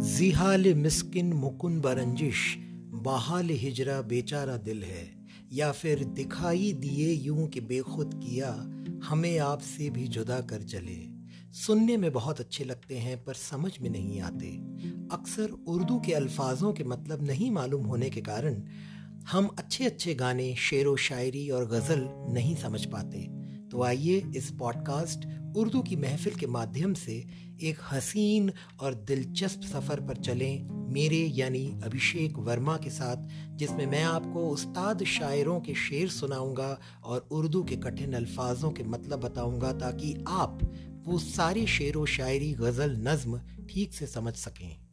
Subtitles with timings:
[0.00, 2.56] जिहाल मिस्किन मुकुन बरंजिश,
[2.94, 8.50] बहाल हिजरा बेचारा दिल है। या फिर दिखाई दिए यूँ कि बेखुद किया,
[9.04, 11.16] हमें आपसे भी जुदा कर चले
[11.52, 14.48] सुनने में बहुत अच्छे लगते हैं, पर समझ में नहीं आते।
[15.12, 18.62] अक्सर उर्दू के अल्फाजों के मतलब नहीं मालूम होने के कारण,
[19.30, 23.35] हम अच्छे अच्छे गाने, शेर व शायरी और गज़ल नहीं समझ पाते।
[23.70, 25.26] तो आइए इस पॉडकास्ट
[25.56, 27.26] उर्दू की महफिल के माध्यम से
[27.62, 33.16] एक हसीन और दिलचस्प सफ़र पर चलें मेरे यानी अभिषेक वर्मा के साथ,
[33.56, 39.20] जिसमें मैं आपको उस्ताद शायरों के शेर सुनाऊँगा और उर्दू के कठिन अल्फाजों के मतलब
[39.20, 40.58] बताऊँगा ताकि आप
[41.06, 43.38] वो सारी शेर व शायरी गज़ल नज़म
[43.70, 44.85] ठीक से समझ सकें।